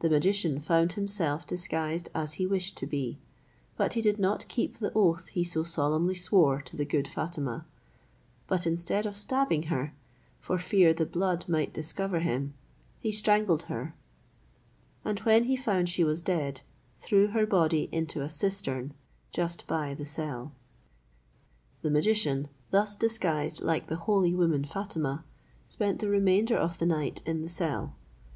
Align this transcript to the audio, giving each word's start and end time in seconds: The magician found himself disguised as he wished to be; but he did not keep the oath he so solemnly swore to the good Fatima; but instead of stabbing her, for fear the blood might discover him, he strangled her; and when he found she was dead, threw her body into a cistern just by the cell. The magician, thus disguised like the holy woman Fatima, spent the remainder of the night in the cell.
The 0.00 0.10
magician 0.10 0.58
found 0.58 0.94
himself 0.94 1.46
disguised 1.46 2.08
as 2.16 2.32
he 2.32 2.48
wished 2.48 2.76
to 2.78 2.84
be; 2.84 3.20
but 3.76 3.92
he 3.92 4.00
did 4.00 4.18
not 4.18 4.48
keep 4.48 4.78
the 4.78 4.90
oath 4.92 5.28
he 5.28 5.44
so 5.44 5.62
solemnly 5.62 6.16
swore 6.16 6.60
to 6.62 6.76
the 6.76 6.84
good 6.84 7.06
Fatima; 7.06 7.64
but 8.48 8.66
instead 8.66 9.06
of 9.06 9.16
stabbing 9.16 9.62
her, 9.70 9.94
for 10.40 10.58
fear 10.58 10.92
the 10.92 11.06
blood 11.06 11.48
might 11.48 11.72
discover 11.72 12.18
him, 12.18 12.54
he 12.98 13.12
strangled 13.12 13.62
her; 13.70 13.94
and 15.04 15.20
when 15.20 15.44
he 15.44 15.54
found 15.54 15.88
she 15.88 16.02
was 16.02 16.22
dead, 16.22 16.62
threw 16.98 17.28
her 17.28 17.46
body 17.46 17.88
into 17.92 18.20
a 18.20 18.28
cistern 18.28 18.92
just 19.30 19.68
by 19.68 19.94
the 19.94 20.04
cell. 20.04 20.50
The 21.82 21.90
magician, 21.92 22.48
thus 22.72 22.96
disguised 22.96 23.62
like 23.62 23.86
the 23.86 23.94
holy 24.10 24.34
woman 24.34 24.64
Fatima, 24.64 25.24
spent 25.64 26.00
the 26.00 26.08
remainder 26.08 26.56
of 26.56 26.78
the 26.78 26.86
night 26.86 27.22
in 27.24 27.42
the 27.42 27.48
cell. 27.48 27.94